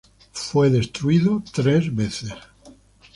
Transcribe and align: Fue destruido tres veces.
Fue 0.33 0.71
destruido 0.71 1.43
tres 1.53 1.95
veces. 1.95 2.33